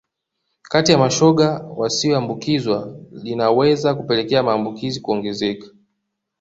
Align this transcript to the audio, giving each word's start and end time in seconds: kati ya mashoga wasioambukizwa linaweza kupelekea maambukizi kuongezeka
kati 0.61 0.91
ya 0.91 0.97
mashoga 0.97 1.65
wasioambukizwa 1.77 2.95
linaweza 3.11 3.95
kupelekea 3.95 4.43
maambukizi 4.43 4.99
kuongezeka 4.99 5.67